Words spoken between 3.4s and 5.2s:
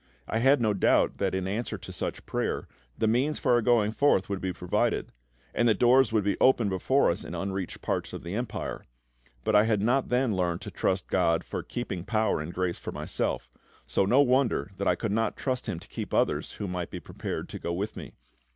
our going forth would be provided,